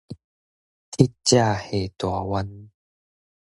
[0.03, 0.05] 乞食
[1.35, 1.61] 下
[1.95, 2.71] 大願